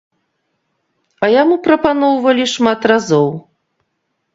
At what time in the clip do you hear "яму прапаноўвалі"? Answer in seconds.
1.41-2.51